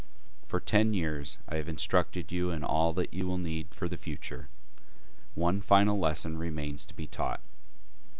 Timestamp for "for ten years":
0.47-1.37